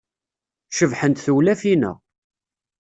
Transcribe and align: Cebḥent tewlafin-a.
Cebḥent 0.69 1.23
tewlafin-a. 1.25 1.91